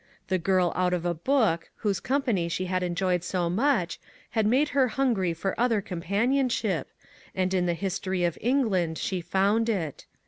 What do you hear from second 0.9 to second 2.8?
of a book," whose company she